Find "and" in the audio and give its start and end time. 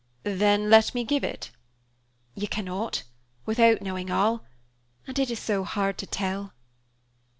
5.05-5.19